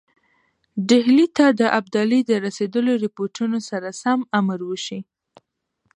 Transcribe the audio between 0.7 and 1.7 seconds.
ډهلي ته د